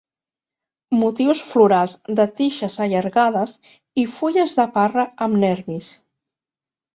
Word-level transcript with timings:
Motius 1.01 1.43
florals 1.49 1.93
de 2.19 2.25
tiges 2.39 2.77
allargades 2.85 3.53
i 4.05 4.07
fulles 4.15 4.57
de 4.61 4.67
parra 4.79 5.05
amb 5.27 5.39
nervis. 5.45 5.93